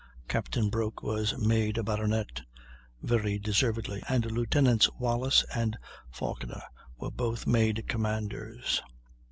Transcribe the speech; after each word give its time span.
Captain 0.27 0.67
Broke 0.71 1.03
was 1.03 1.37
made 1.37 1.77
a 1.77 1.83
baronet, 1.83 2.41
very 3.03 3.37
deservedly, 3.37 4.01
and 4.09 4.31
Lieutenants 4.31 4.89
Wallis 4.97 5.45
and 5.55 5.77
Falkiner 6.11 6.63
were 6.97 7.11
both 7.11 7.45
made 7.45 7.87
commanders. 7.87 8.81